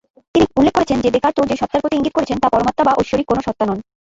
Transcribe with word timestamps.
তিনি 0.35 0.45
উল্লেখ 0.57 0.73
করেছেন 0.75 0.97
যে 1.01 1.09
দেকার্ত 1.15 1.37
যে 1.49 1.55
সত্তার 1.57 1.81
প্রতি 1.81 1.95
ইঙ্গিত 1.97 2.13
করেছেন 2.15 2.37
তা 2.39 2.47
পরমাত্মা 2.49 2.83
বা 2.87 2.93
ঐশ্বরিক 2.99 3.27
কোনো 3.29 3.41
সত্তা 3.43 3.65
নন। 3.65 3.79